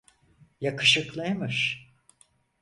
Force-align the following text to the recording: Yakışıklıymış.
Yakışıklıymış. 0.61 1.87